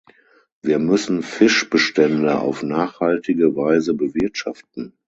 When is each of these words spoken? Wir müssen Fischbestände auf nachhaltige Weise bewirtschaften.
Wir 0.63 0.79
müssen 0.79 1.21
Fischbestände 1.21 2.39
auf 2.39 2.63
nachhaltige 2.63 3.55
Weise 3.55 3.93
bewirtschaften. 3.93 4.93